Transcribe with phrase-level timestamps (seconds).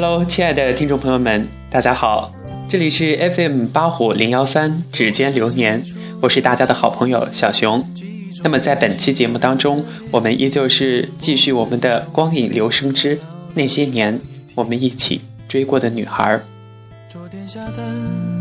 [0.00, 2.32] Hello，亲爱的听众朋友们，大家好，
[2.68, 5.84] 这里是 FM 八五零幺三指尖流年，
[6.22, 7.84] 我是大家的好朋友小熊。
[8.44, 13.18] 那么在本期节目当中，我们依旧是继续我们的光影留声之
[13.54, 14.20] 那些年
[14.54, 16.40] 我们一起追过的女孩。
[17.08, 17.92] 桌垫下的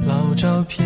[0.06, 0.86] 老照片，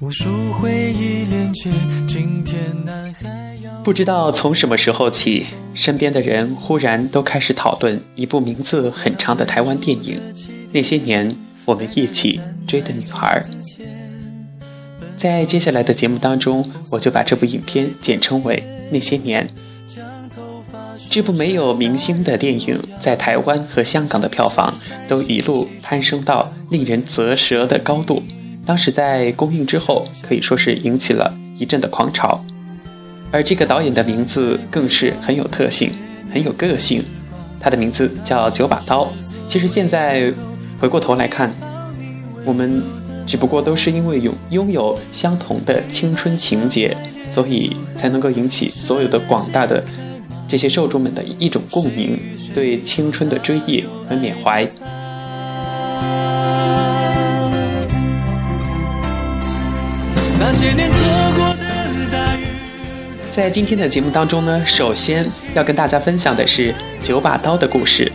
[0.00, 1.70] 无数回忆连接，
[2.08, 3.43] 今天男孩。
[3.84, 10.18] 不知道从什么时候起，身边的人忽然都开始讨论一部名字很长的台湾电影
[10.72, 13.44] 《那些年我们一起追的女孩》。
[15.18, 18.56] 在接下来的节目当中，我就把这部影片简称为
[18.90, 19.46] 《那些年》。
[21.10, 24.74] 这部没有明星的电影，在台湾和香港的票房
[25.06, 28.22] 都一路攀升到令人啧舌的高度。
[28.64, 32.42] 当时在公映之后，可以说是引起了一阵的狂潮。
[33.34, 35.90] 而这个导演的名字更是很有特性，
[36.32, 37.04] 很有个性。
[37.58, 39.12] 他的名字叫九把刀。
[39.48, 40.32] 其实现在
[40.78, 41.52] 回过头来看，
[42.44, 42.80] 我们
[43.26, 46.96] 只不过都是因为有拥有相同的青春情节，
[47.32, 49.82] 所以才能够引起所有的广大的
[50.46, 52.16] 这些受众们的一种共鸣，
[52.54, 54.64] 对青春的追忆和缅怀。
[60.38, 61.33] 那些年错。
[63.34, 68.12] 在今天的节目当中呢，首先要跟大家分享的是九把刀的故事。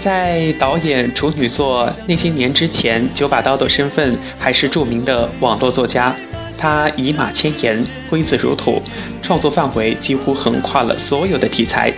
[0.00, 6.16] 在导演处女作《那些年》之前，九把刀的身份还是著名的网络作家，
[6.56, 8.80] 他以马千言，挥字如土，
[9.20, 11.92] 创作范围几乎横跨了所有的题材。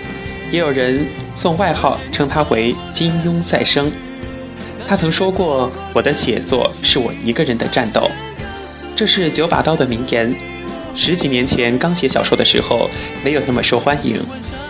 [0.50, 3.92] 也有人送外号称他为“金庸再生”。
[4.88, 8.10] 他曾说过：“我的写作是我一个人的战斗。”
[8.94, 10.34] 这是九把刀的名言。
[10.94, 12.88] 十几年前刚写小说的时候，
[13.24, 14.20] 没有那么受欢迎。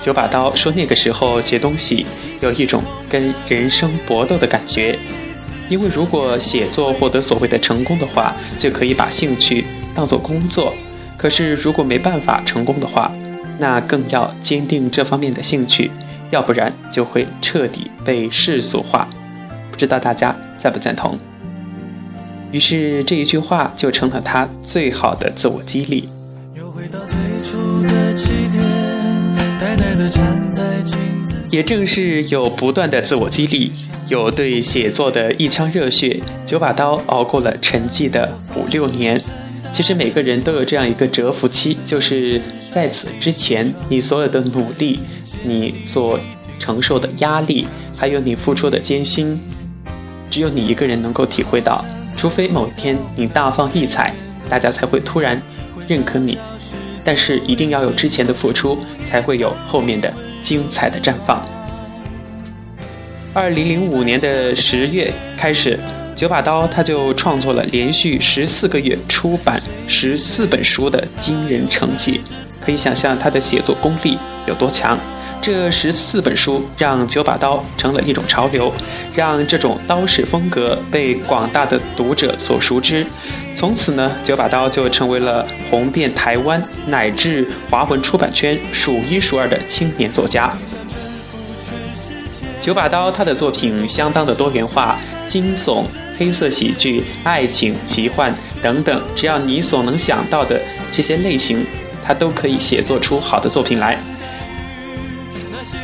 [0.01, 2.07] 九把刀说那个时候写东西
[2.41, 4.99] 有一种跟人生搏斗的感觉，
[5.69, 10.73] 因为如果写作获得所谓的成功的话，就可以把兴趣当做工作；
[11.17, 13.13] 可是如果没办法成功的话，
[13.59, 15.91] 那更要坚定这方面的兴趣，
[16.31, 19.09] 要不然就会彻底被世俗化。
[19.71, 21.19] 不知道大家赞不赞同？
[22.53, 26.09] 于是这一句话就成了他最好的自我激励。
[31.51, 33.73] 也正是有不断的自我激励，
[34.09, 39.21] 有对写作的一腔热血，九把刀熬过了沉寂的五六年。
[39.71, 42.41] 其实每个人都有这样一个蛰伏期，就是
[42.71, 45.01] 在此之前，你所有的努力，
[45.45, 46.19] 你所
[46.59, 49.41] 承受的压力，还有你付出的艰辛，
[50.29, 51.83] 只有你一个人能够体会到。
[52.23, 54.15] 除非某一天你大放异彩，
[54.49, 55.43] 大家才会突然
[55.89, 56.39] 认可你。
[57.03, 61.45] 但是一定要有之前的付出，才会有后面的精彩的绽放。
[63.35, 65.77] 二零零五年的十月开始，
[66.15, 72.21] 九把刀他就创作了连续十四个月出版十四本书的惊人成绩，
[72.65, 74.17] 可以想象他的写作功力
[74.47, 74.97] 有多强。
[75.43, 78.73] 这十四本书让九把刀成了一种潮流，
[79.13, 83.05] 让这种刀式风格被广大的读者所熟知。
[83.57, 90.49] 从此呢，九把刀就成为了红遍台湾乃至华文出版圈数一数二的青年作家。
[92.61, 95.85] 九把刀他的作品相当的多元化，惊悚、
[96.17, 98.33] 黑色喜剧、爱情、奇幻
[98.63, 100.61] 等等，只要你所能想到的
[100.93, 101.67] 这些类型，
[102.01, 103.99] 他都可以写作出好的作品来。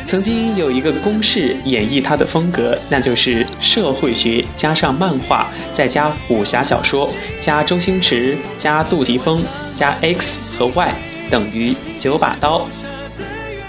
[0.09, 7.07] 曾经有一个公式演绎他的风格，那就是社会学加上漫画，再加武侠小说，
[7.39, 9.39] 加周星驰，加杜琪峰，
[9.75, 10.95] 加 X 和 Y
[11.29, 12.67] 等于九把刀。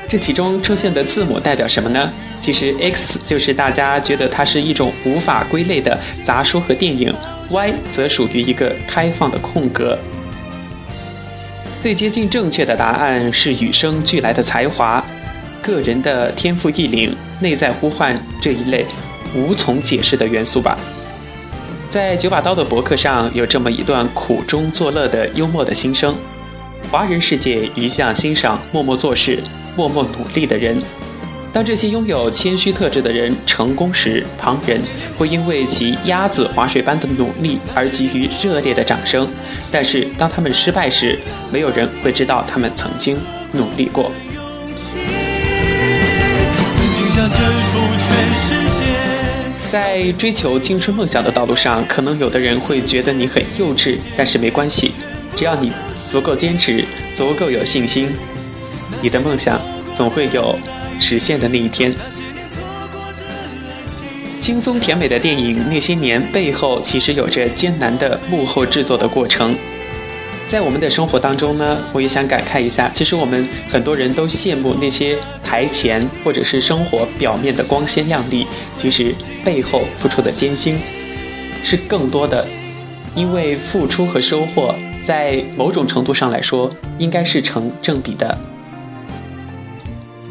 [0.08, 2.10] 这其中出现的字母代表什么呢？
[2.40, 7.14] 其实 X 就是大家觉得它是一种无法归类的杂书和电影
[7.50, 9.98] ，Y 则属于一个开放的空格。
[11.78, 15.04] 最接近正确的答案是与生俱来的才华。
[15.62, 18.84] 个人的天赋异禀、内在呼唤这一类
[19.34, 20.78] 无从解释的元素吧。
[21.88, 26.14] 在九把刀的博客上有这么一段苦中作乐的幽默的心声：
[26.90, 29.38] 华人世界一向欣赏默默做事、
[29.76, 30.80] 默默努力的人。
[31.52, 34.80] 当这些拥有谦虚特质的人成功时，旁人
[35.18, 39.26] 会因为其鸭子划水般的努力而给予热烈的掌声；
[39.72, 41.18] 但是当他们失败时，
[41.52, 43.18] 没有人会知道他们曾经
[43.50, 44.12] 努力过。
[49.70, 54.90] 在追求青春梦想的道路上，可能有的人会觉得你很幼稚，但是没关系，
[55.36, 55.72] 只要你
[56.10, 56.84] 足够坚持，
[57.14, 58.08] 足够有信心，
[59.00, 59.60] 你的梦想
[59.94, 60.58] 总会有
[60.98, 61.94] 实现的那一天
[64.40, 69.56] 轻松甜美的电影，那些年背后其实有着艰难的幕后制作的过程。
[70.50, 78.44] 在我们的生活当中呢，我也想感慨一下，其实我们很多人都羡慕那些台前或者是生活表面的光鲜亮丽，
[78.76, 79.14] 其实
[79.44, 80.76] 背后付出的艰辛
[81.62, 82.44] 是更多的。
[83.14, 84.74] 因为付出和收获
[85.04, 86.68] 在某种程度上来说，
[86.98, 88.36] 应该是成正比的。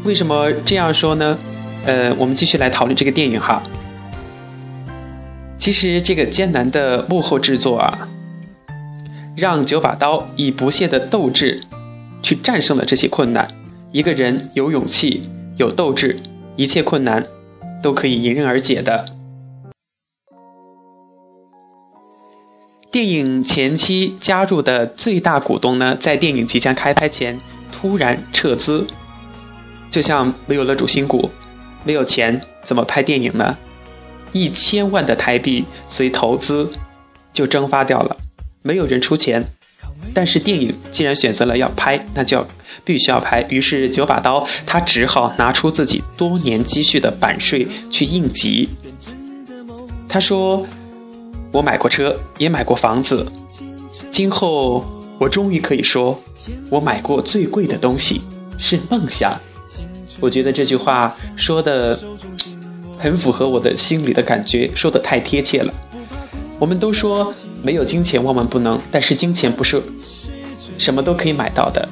[0.04, 1.38] 为什么这样说呢？
[1.86, 3.62] 呃，我们继续来讨论这个电影哈。
[5.58, 8.06] 其实这个艰难的幕后制作啊。
[9.40, 11.62] 让九把刀以不懈的斗志，
[12.22, 13.48] 去战胜了这些困难。
[13.90, 15.22] 一个人有勇气、
[15.56, 16.18] 有斗志，
[16.56, 17.26] 一切困难
[17.82, 19.16] 都可以迎刃而解的。
[22.90, 27.38] 电影前期加入的最大股东呢，在电影即将开拍前
[27.72, 28.86] 突然撤资，
[29.90, 31.30] 就像没有了主心骨，
[31.82, 33.56] 没有钱怎么拍电影呢？
[34.32, 36.70] 一千万的台币随投资
[37.32, 38.16] 就蒸发掉了。
[38.62, 39.44] 没有人出钱，
[40.12, 42.46] 但是电影既然选择了要拍，那就
[42.84, 43.40] 必须要拍。
[43.48, 48.68] 于是九把刀他只好拿出自己多年积蓄的版税去应急。
[50.08, 50.66] 他说
[51.52, 53.24] ：“我买过车，也买过房子，
[54.10, 54.84] 今后
[55.18, 56.20] 我终于可以说，
[56.68, 58.20] 我买过最贵的东西
[58.58, 59.38] 是梦想。”
[60.20, 61.98] 我觉得这句话说的
[62.98, 65.72] 很符合我的心里的感觉，说的太贴切了。
[66.60, 69.82] 我们都说没有金钱万万不能，但是金钱不是
[70.76, 71.88] 什么都可以买到的。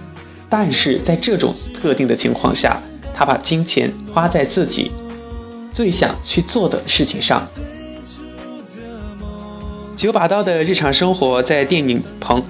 [0.51, 2.79] 但是在这种特定的情况下，
[3.15, 4.91] 他把金钱花在自己
[5.73, 7.47] 最想去做的事情上。
[9.97, 12.43] 九把刀的日常生活在电影棚，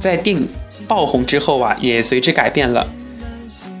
[0.00, 0.48] 在电影
[0.88, 2.86] 爆红之后啊，也随之改变了。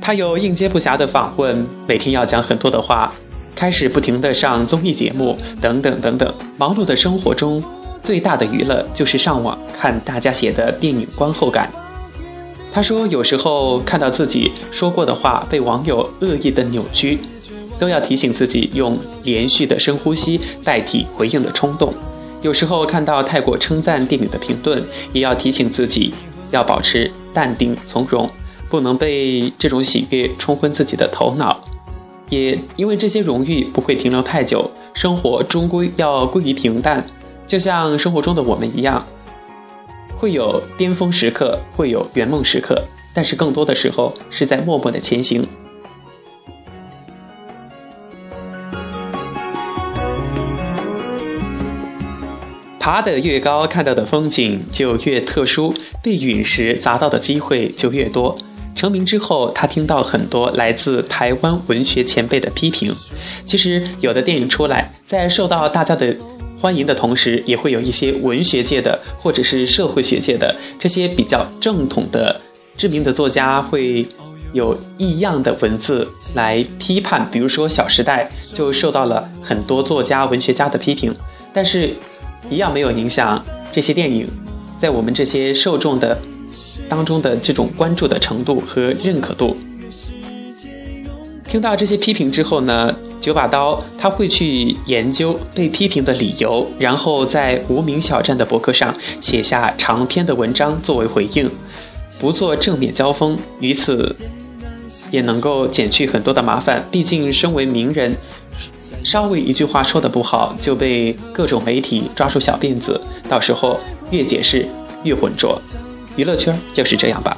[0.00, 3.12] 他有应接不暇的访问，每天要讲很多的话，
[3.54, 6.32] 开始不停的上综艺节目，等等等等。
[6.56, 7.62] 忙碌的生活中。
[8.02, 11.70] 最大的娱乐就是上网看大家写的电影观后感。
[12.72, 17.18] 他说，有时候看到自己说过的话被网友恶意的扭曲，
[17.78, 21.92] 都要提醒自己用连续的深呼吸代替回应的冲动。
[22.42, 24.80] 有时候看到太过称赞电影的评论，
[25.12, 26.14] 也要提醒自己
[26.52, 28.30] 要保持淡定从容，
[28.68, 31.62] 不能被这种喜悦冲昏自己的头脑。
[32.28, 37.04] 也因为这些荣誉不会停留太久，生活终归要归于平淡。
[37.50, 39.04] 就像生活中的我们一样，
[40.16, 42.80] 会有巅峰时刻，会有圆梦时刻，
[43.12, 45.44] 但是更多的时候是在默默的前行。
[52.78, 58.38] 爬得越高，看到的风景就越特殊，被陨石砸到的机会就越多。
[58.76, 62.94] 成名之后，他听到很多来自台湾文学前辈的批评。
[63.44, 66.14] 其实，有的电影出来，在受到大家的。
[66.60, 72.38] 欢迎的同时，也会有一些文学界的或者是社会学界的这些比较正统的
[72.76, 74.06] 知名的作家，会
[74.52, 77.26] 有异样的文字来批判。
[77.30, 81.14] 比如说《小时代》就受到了很多作家、文学家的批评，
[81.50, 81.94] 但是，
[82.50, 84.28] 一样没有影响这些电影
[84.78, 86.18] 在我们这些受众的
[86.90, 89.56] 当中的这种关注的程度和认可度。
[91.50, 92.94] 听到这些批评之后呢？
[93.20, 101.50] 九把刀他会去研究被批评的理由，然后在无名小站的博客上写下长篇的文章作为回应，
[102.20, 104.14] 不做正面交锋，于此
[105.10, 106.86] 也能够减去很多的麻烦。
[106.88, 108.16] 毕竟身为名人，
[109.02, 113.76] 稍微一句话说的不好，就被各种媒体抓住小辫子，到时候
[114.12, 114.64] 越解释
[115.02, 115.60] 越浑浊。
[116.14, 117.36] 娱乐圈就是这样吧。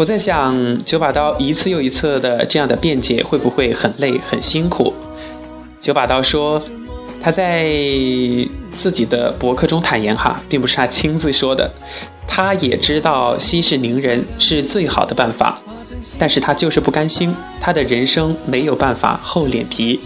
[0.00, 4.94] 我在想，九把刀一次又一次的这样的辩解，会不会很累很辛苦？
[5.78, 6.58] 九把刀说，
[7.20, 7.68] 他在
[8.74, 11.70] 自己的博客中坦言，哈，并不是他亲自说的，
[12.26, 15.60] 他也知道息事宁人是最好的办法，
[16.18, 20.00] 但是他就是不甘心，他的人生没有办法厚脸皮。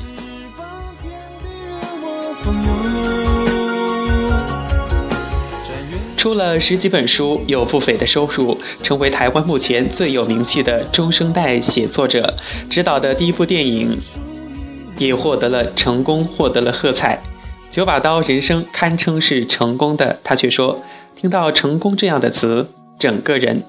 [6.24, 12.34] 出了十几本书，有不菲的收入，成为台湾目前最有名气的中生代写作者。
[12.70, 14.00] 执导的第一部电影
[14.96, 17.22] 也获得了成功，获得了喝彩。
[17.70, 20.82] 九把刀人生堪称是成功的，他却说，
[21.14, 23.62] 听到“成功”这样的词，整个人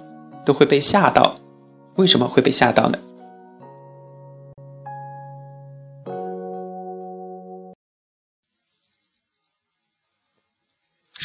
[0.46, 1.36] 都会被吓到。
[1.98, 2.98] 为什么会被吓到呢？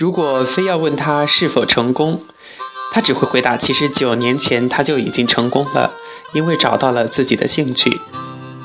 [0.01, 2.23] 如果非要问他是否成功，
[2.91, 5.93] 他只会回答：其实九年前他就已经成功了。
[6.33, 8.01] 因为找到了自己的兴趣。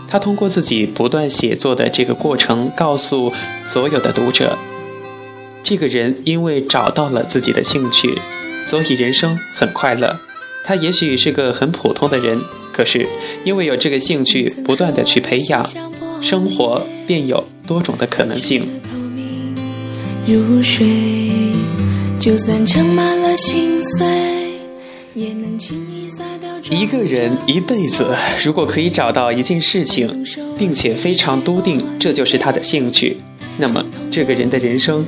[0.08, 4.58] 他通过自己不断写作的这个过程，告诉所有的读者：
[5.62, 8.18] 这个人因为找到了自己的兴趣，
[8.66, 10.18] 所以人生很快乐。
[10.64, 12.40] 他也许是个很普通的人，
[12.72, 13.06] 可是
[13.44, 15.70] 因为有这个兴趣，不断的去培养，
[16.22, 18.80] 生活便有多种的可能性。
[20.28, 20.88] 入睡，
[22.20, 24.06] 就算盛满了心碎，
[25.14, 26.50] 也能轻易洒掉。
[26.72, 28.08] 一个人一辈子，
[28.44, 30.26] 如果可以找到一件事情，
[30.58, 33.18] 并且非常笃定这就是他的兴趣，
[33.60, 35.06] 那么这个人的人生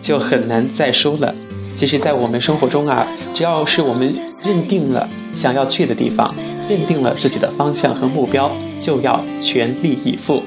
[0.00, 1.32] 就很难再输了。
[1.76, 4.12] 其实，在我们生活中啊，只要是我们
[4.44, 6.34] 认定了想要去的地方，
[6.68, 10.42] 认定了自己的方向和目标，就要全力以赴。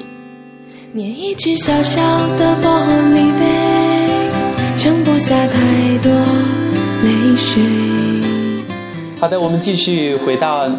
[0.92, 2.00] 捏一只小小
[2.36, 2.68] 的玻
[3.12, 3.85] 璃杯，
[4.76, 6.12] 盛不下太多
[7.02, 7.62] 泪水。
[9.18, 10.70] 好的，我们继续回到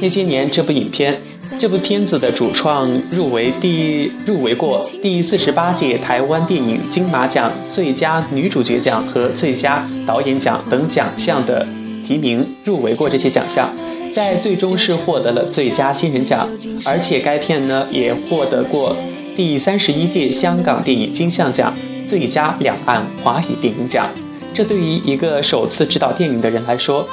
[0.00, 1.20] 那些年这部影片。
[1.58, 11.66] 这部片子的主创入围第入围过第四十八届台湾电影金马奖最佳女主角奖和最佳导演奖等奖项的
[12.04, 13.70] 提名，入围过这些奖项，
[14.14, 16.48] 在最终是获得了最佳新人奖。
[16.84, 18.96] 而且该片呢也获得过
[19.36, 21.72] 第三十一届香港电影金像奖
[22.06, 24.08] 最佳两岸华语电影奖。
[24.52, 27.08] 这对于一个首次执导电影的人来说，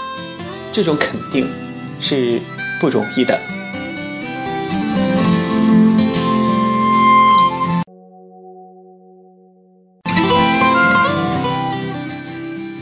[0.71, 1.49] 这种肯定
[1.99, 2.39] 是
[2.79, 3.39] 不容易的。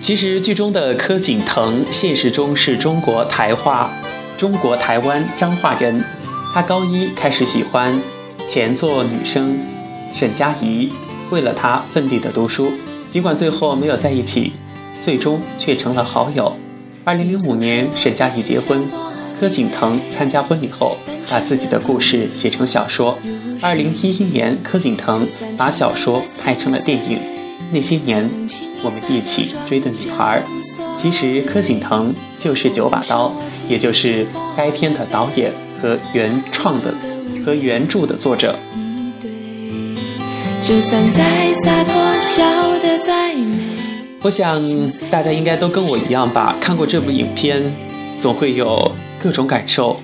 [0.02, 3.92] 其实剧中的柯景腾，现实中是中国台话、
[4.38, 6.04] 中国台湾彰化人。
[6.52, 8.02] 他高一开始喜欢
[8.50, 9.56] 前座女生
[10.16, 10.92] 沈佳宜，
[11.32, 12.72] 为了他奋力的读书，
[13.10, 14.54] 尽管最后没有在一起，
[15.02, 16.56] 最终却成了好友。
[17.04, 18.84] 二零零五年，沈佳宜结婚，
[19.40, 20.98] 柯景腾参加婚礼后，
[21.30, 23.18] 把自己的故事写成小说。
[23.62, 27.18] 二零一一年，柯景腾把小说拍成了电影
[27.72, 28.30] 《那些年
[28.84, 30.44] 我们一起追的女孩》。
[31.02, 33.34] 其实，柯景腾就是九把刀，
[33.68, 36.94] 也就是该片的导演和原创的
[37.46, 38.54] 和原著的作者。
[40.62, 42.44] 就算再洒脱，笑
[42.80, 43.58] 得再美。
[44.22, 44.62] 我想
[45.10, 47.64] 大家应该都跟我一样吧，看过这部影片，
[48.20, 50.00] 总会有各种感受。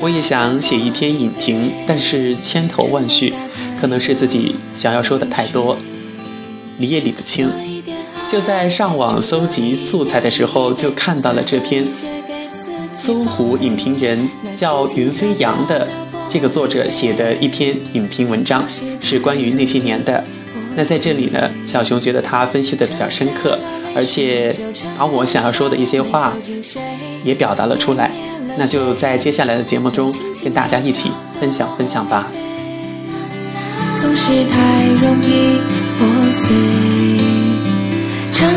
[0.00, 3.34] 我也想写一篇影评，但是千头万绪，
[3.78, 5.76] 可能是自己想要说的太多，
[6.78, 7.50] 理也理不清。
[8.26, 11.86] 就在上网搜集素材的时候，就看到了这篇
[12.92, 15.86] 搜狐影评人叫云飞扬的
[16.34, 18.64] 这个作者写的一篇影评文章，
[19.00, 20.24] 是关于那些年的。
[20.74, 23.56] 那在这里呢，小熊觉得他分析的比较深刻，
[23.94, 24.52] 而且
[24.98, 26.36] 把我想要说的一些话
[27.22, 28.10] 也表达了出来。
[28.58, 30.12] 那就在接下来的节目中
[30.42, 32.26] 跟大家一起分享分享吧。
[33.94, 35.60] 总是太容易
[36.00, 36.52] 破碎，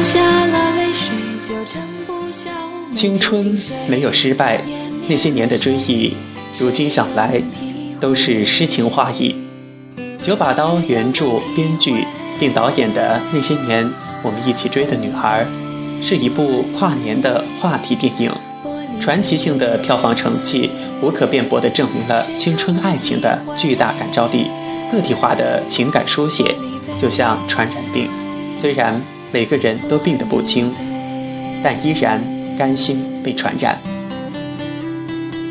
[0.01, 2.49] 下了泪水就撑不下。
[2.95, 3.55] 青春
[3.87, 4.63] 没有失败，
[5.07, 6.17] 那些年的追忆，
[6.57, 7.39] 如今想来
[7.99, 9.35] 都是诗情画意。
[10.21, 12.05] 九把刀原著、编剧
[12.39, 13.89] 并导演的那些年，
[14.23, 15.45] 我们一起追的女孩，
[16.01, 18.31] 是一部跨年的话题电影，
[18.99, 20.69] 传奇性的票房成绩，
[21.01, 24.47] 无可辩驳地证明了青春爱情的巨大感召力。
[24.91, 26.55] 个体化的情感书写，
[26.97, 28.09] 就像传染病，
[28.57, 29.01] 虽然
[29.31, 30.73] 每个人都病得不轻，
[31.63, 32.21] 但依然
[32.57, 33.77] 甘心被传染。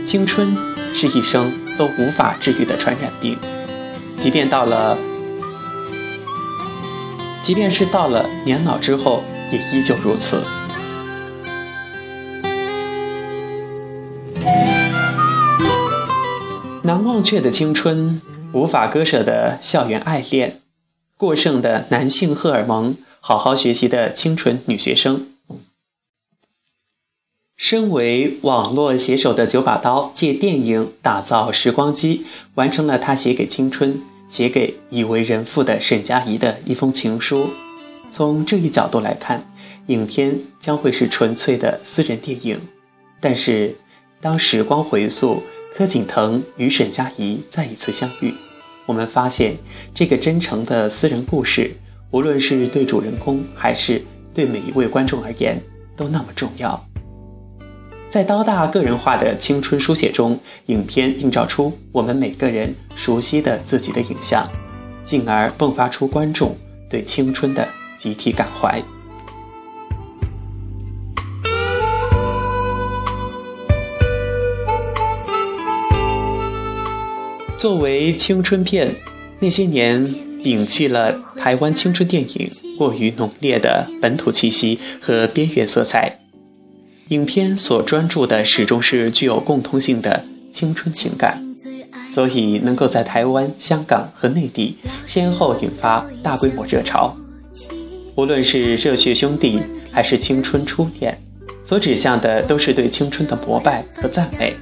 [0.06, 0.56] 青春
[0.94, 3.38] 是一生都无法治愈的传染病。
[4.18, 4.96] 即便到了，
[7.42, 10.42] 即便是到了年老之后，也依旧如此。
[16.82, 20.60] 难忘却的青春，无法割舍的校园爱恋，
[21.16, 25.35] 过剩的男性荷尔蒙，好好学习的清纯女学生。
[27.68, 37.50] 身为网络写手的九把刀，借电影打造时光机，完成了他写给青春、写给已为人父的沈佳宜的一封情书。
[38.08, 39.44] 从这一角度来看，
[39.88, 42.60] 影片将会是纯粹的私人电影。
[43.18, 43.74] 但是，
[44.20, 45.42] 当时光回溯，
[45.74, 48.32] 柯景腾与沈佳宜再一次相遇，
[48.86, 49.56] 我们发现
[49.92, 51.72] 这个真诚的私人故事，
[52.12, 54.00] 无论是对主人公，还是
[54.32, 55.60] 对每一位观众而言，
[55.96, 56.80] 都那么重要。
[58.08, 64.48] 在刀大个人化的青春书写中影片映照出我们每个人熟悉的自己的影像
[65.04, 66.56] 进而迸发出观众
[66.88, 67.66] 对青春的
[67.98, 68.82] 集体感怀。
[77.58, 78.94] 作为青春片
[79.40, 80.00] 那些年
[80.44, 86.16] 摒弃了台湾青春电影过于浓烈的本土气息和边缘色彩
[87.08, 91.40] 影片所专注的始终是具有共通性的青春情感，
[92.10, 97.16] 所以能够在台湾、香港和内地先后引发大规模热潮。
[98.14, 99.60] 无论是热血兄弟
[99.92, 101.16] 还是青春初恋，
[101.62, 104.54] 所指向的都是对青春的膜拜和赞美。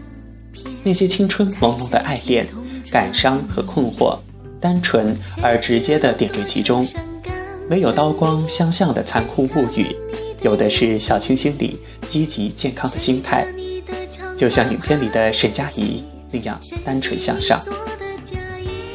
[0.82, 2.46] 那些青春朦胧的爱恋。
[2.90, 4.16] 感伤和困惑，
[4.60, 6.86] 单纯而直接的点缀其中，
[7.68, 9.86] 没有刀光相向的残酷物语，
[10.44, 13.46] 有的是小清新里积极健康的心态，
[14.36, 17.58] 就像影片里的沈佳宜那样单纯向上。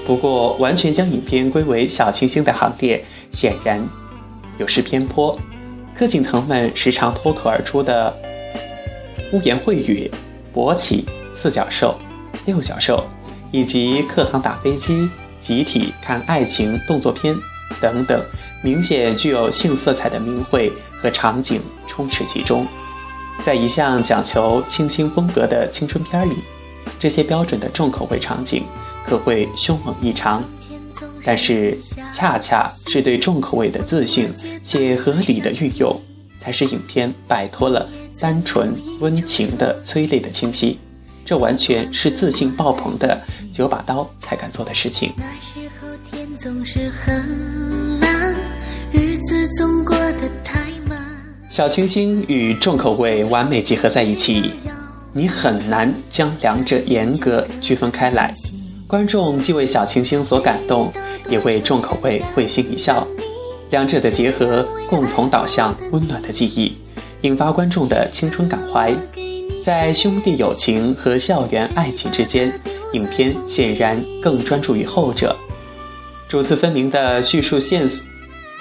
[0.06, 3.84] 不过，完全将影片归为小清新的行列，显然
[4.60, 5.36] 有失偏颇。
[5.96, 8.16] 柯景腾们时常脱口而出的
[9.34, 10.10] 污言秽语，
[10.54, 11.04] 勃起、
[11.34, 12.00] 四脚兽、
[12.46, 13.04] 六脚兽。
[13.52, 15.10] 以及课堂打飞机、
[15.42, 17.34] 集体看爱情动作片
[17.82, 18.24] 等等，
[18.64, 22.66] 明显具有性色彩的名讳和场景充斥其中。
[23.44, 26.34] 在一向讲求清新风格的青春片里，
[27.00, 28.64] 这些标准的重口味场景
[29.06, 30.44] 可谓凶猛异常。
[31.24, 31.78] 但是，
[32.14, 36.00] 恰恰是对重口味的自信且合理的运用，
[36.40, 37.88] 才使影片摆脱了
[38.20, 40.78] 单纯温情的催泪的清晰。
[41.26, 43.22] 这完全是自信爆棚的
[43.54, 45.14] 九把刀才敢做的事情。
[45.18, 47.24] 那时候天总是很
[51.60, 54.50] 小清新与重口味完美结合在一起，
[55.12, 58.34] 你很难将两者严格区分开来。
[58.88, 60.90] 观众既为小清新所感动，
[61.28, 63.06] 也为重口味会心一笑。
[63.72, 66.78] 两者的结合，共同导向温暖的记忆，
[67.24, 68.96] 引发观众的青春感怀。
[69.62, 72.58] 在兄弟友情和校园爱情之间，
[72.94, 75.36] 影片显然更专注于后者。
[76.30, 78.06] 主次分明的叙述线索，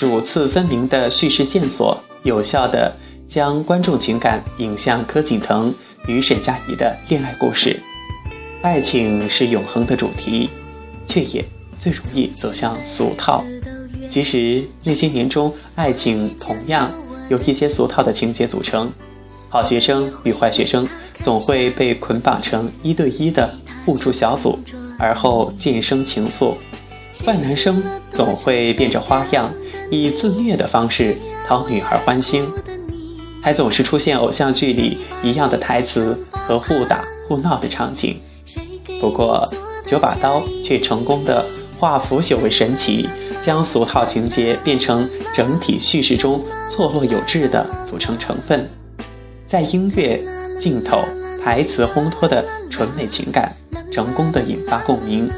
[0.00, 2.94] 主次分明的叙事线索，有效的
[3.26, 5.74] 将观众情感引向柯景腾
[6.06, 7.78] 与沈佳宜的恋爱故事。
[8.62, 10.50] 爱情是永恒的主题，
[11.06, 11.44] 却也
[11.78, 13.44] 最容易走向俗套。
[14.10, 16.90] 其实那些年中，爱情同样
[17.28, 18.90] 有一些俗套的情节组成。
[19.50, 20.86] 好学生与坏学生
[21.20, 23.52] 总会被捆绑成一对一的
[23.86, 24.58] 互助小组，
[24.98, 26.54] 而后渐生情愫。
[27.24, 29.52] 坏男生总会变着花样，
[29.90, 31.16] 以自虐的方式
[31.48, 32.46] 讨女孩欢心，
[33.42, 38.20] 还总是出现偶像剧里一样的台词和互打互闹的场景。
[39.00, 39.50] 不过，
[39.86, 41.42] 九把刀却成功的
[41.78, 43.08] 化腐朽为神奇，
[43.40, 48.68] 将俗套情节变成整体叙事中错落有致的组成成分。
[49.46, 50.22] 在音乐、
[50.60, 51.00] 镜头、
[51.42, 53.50] 台词烘托的纯美情感，
[53.90, 55.30] 成功的引发共鸣。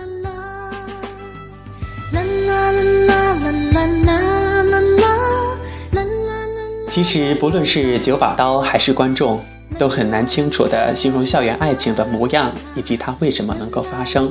[6.90, 9.40] 其实，不论是九把刀还是观众，
[9.78, 14.30] 都很难清楚地形容校园爱情的模样以及它为什么能够发生。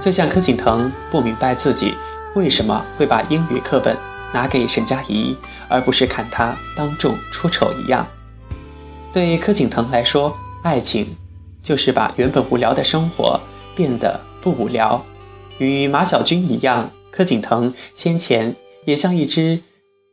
[0.00, 1.94] 就像柯景腾不明白自己
[2.34, 3.96] 为什么会把英语课本
[4.34, 5.36] 拿给沈佳宜，
[5.68, 8.04] 而不是看他当众出丑一样。
[9.12, 11.06] 对柯景腾来说，爱情
[11.62, 13.40] 就是把原本无聊的生活
[13.76, 15.00] 变得不无聊。
[15.58, 19.60] 与马小军一样，柯景腾先前也像一只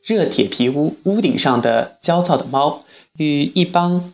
[0.04, 2.82] 热铁皮屋屋顶上的焦躁的猫，
[3.18, 4.14] 与一帮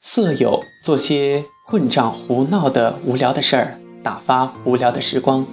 [0.00, 5.46] 色友做些混账胡闹的无聊的事儿，打发无聊的时光。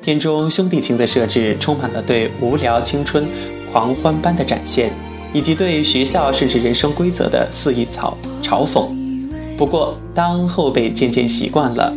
[0.00, 3.26] 片中兄弟情的设置充满了对无聊青春
[3.72, 4.92] 狂欢般的展现。
[5.34, 8.12] 以及对学校甚至人生规则的肆意嘲
[8.42, 8.86] 嘲讽。
[9.56, 11.90] 不过，当后辈渐渐习惯了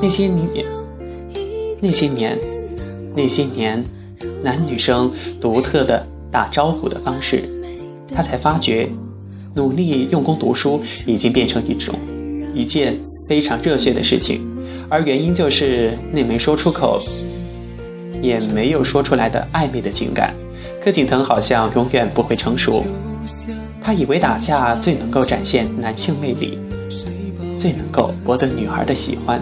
[0.00, 0.64] 那些年、
[1.82, 2.38] 那些年、
[3.14, 3.84] 那些年
[4.42, 7.42] 男女生独特的打招呼的方式，
[8.14, 8.88] 他才发觉，
[9.54, 11.94] 努力用功读书已经变成一种
[12.54, 14.40] 一件非常热血的事情。
[14.88, 17.00] 而原因就是那没说出口，
[18.20, 20.34] 也没有说出来的暧昧的情感。
[20.82, 22.84] 柯景腾好像永远不会成熟，
[23.80, 26.58] 他以为打架最能够展现男性魅力，
[27.56, 29.40] 最能够博得女孩的喜欢。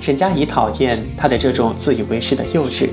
[0.00, 2.88] 沈佳宜讨厌他的这种自以为是的幼稚，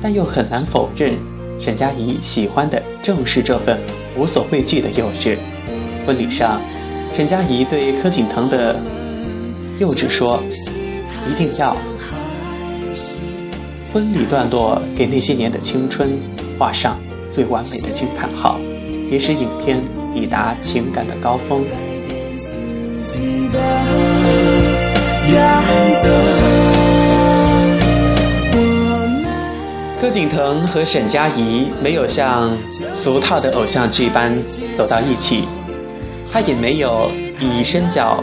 [0.00, 1.14] 但又很难否认，
[1.60, 3.78] 沈佳宜喜欢的正是这份
[4.16, 5.36] 无所畏惧的幼稚。
[6.06, 6.60] 婚礼上，
[7.16, 8.76] 沈佳宜对柯景腾的
[9.78, 10.42] 幼稚说
[11.28, 11.76] ：“一定要。”
[13.92, 16.10] 婚礼段落给那些年的青春
[16.58, 16.98] 画上。
[17.30, 18.58] 最完美的惊叹号，
[19.10, 19.78] 也使影片
[20.14, 21.62] 抵达情感的高峰。
[25.28, 25.42] 原
[26.02, 26.67] 则。
[30.00, 32.56] 柯景腾和沈佳宜没有像
[32.94, 34.32] 俗套的偶像剧般
[34.76, 35.42] 走到一起，
[36.30, 38.22] 他也没有以身脚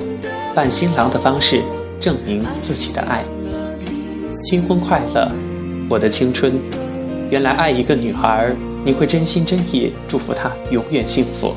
[0.56, 1.62] 扮新郎的方式
[2.00, 3.26] 证明自己的爱。
[4.44, 5.30] 新婚快乐，
[5.90, 6.54] 我的青春。
[7.30, 11.54] 原来爱一个女孩，你会真心真意祝福她永远幸福。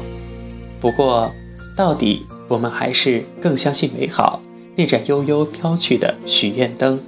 [0.81, 1.31] 不过，
[1.77, 4.43] 到底我们还是更相信美好。
[4.75, 6.99] 那盏悠悠飘去的许愿灯，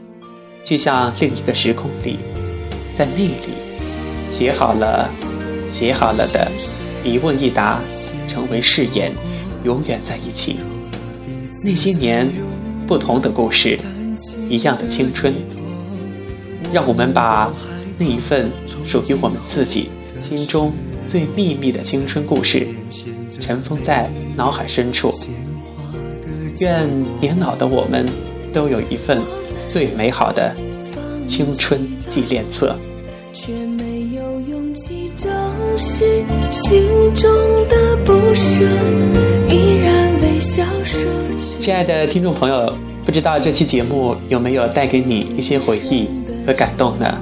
[0.62, 2.18] 就像另一个时空里，
[2.96, 3.34] 在那里
[4.30, 5.10] 写好了、
[5.70, 6.50] 写好了的
[7.04, 7.80] 一问一答，
[8.28, 9.12] 成为誓言，
[9.64, 10.56] 永远在一起。
[11.64, 12.28] 那些年，
[12.86, 13.78] 不同的故事，
[14.48, 15.32] 一样的青春。
[16.72, 17.52] 让我们把
[17.98, 18.48] 那一份
[18.86, 19.90] 属于我们自己
[20.22, 20.72] 心中
[21.06, 22.66] 最秘密的青春故事，
[23.40, 25.12] 尘封在脑海深处。
[26.60, 26.88] 愿
[27.20, 28.06] 年老的我们
[28.52, 29.20] 都有一份
[29.68, 30.54] 最美好的
[31.30, 32.76] 青春纪念册。
[33.32, 35.32] 却没有勇气正
[35.78, 37.30] 视心中
[37.68, 38.66] 的不舍，
[39.48, 41.08] 依然微笑说
[41.56, 46.08] 亲爱的听众朋友，不知道这期节目有没有带给你一些回忆
[46.44, 47.16] 和感动呢？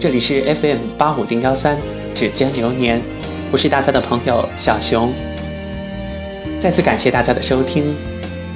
[0.00, 1.78] 这里是 FM 八五零幺三
[2.14, 3.00] 指尖流年，
[3.52, 5.12] 我是大家的朋友小熊。
[6.60, 7.84] 再次感谢大家的收听。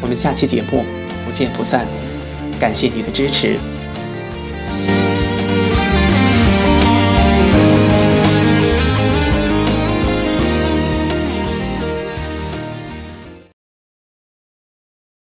[0.00, 0.82] 我们下期节目
[1.24, 1.86] 不见不散，
[2.58, 3.56] 感谢你的支持。